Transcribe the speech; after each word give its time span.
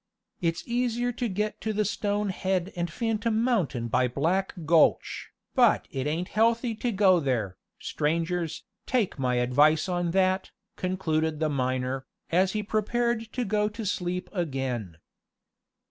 "It's 0.41 0.67
easier 0.67 1.11
to 1.11 1.27
get 1.29 1.61
to 1.61 1.73
the 1.73 1.85
stone 1.85 2.29
head 2.29 2.73
and 2.75 2.91
Phantom 2.91 3.39
Mountain 3.39 3.87
by 3.89 4.07
Black 4.07 4.51
Gulch, 4.65 5.29
but 5.53 5.87
it 5.91 6.07
ain't 6.07 6.29
healthy 6.29 6.73
to 6.73 6.91
go 6.91 7.19
there, 7.19 7.55
strangers, 7.77 8.63
take 8.87 9.19
my 9.19 9.35
advice 9.35 9.87
on 9.87 10.09
that," 10.09 10.49
concluded 10.75 11.39
the 11.39 11.49
miner, 11.49 12.07
as 12.31 12.53
he 12.53 12.63
prepared 12.63 13.31
to 13.33 13.45
go 13.45 13.69
to 13.69 13.85
sleep 13.85 14.27
again. 14.33 14.97